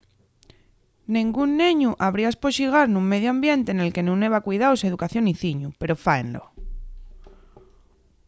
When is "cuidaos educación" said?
4.47-5.23